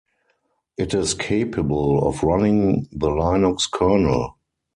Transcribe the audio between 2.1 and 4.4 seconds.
running the Linux kernel.